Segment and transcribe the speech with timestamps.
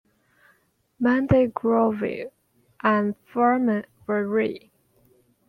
[0.99, 2.31] Meddy Gerville
[2.81, 4.71] and Firmin Viry.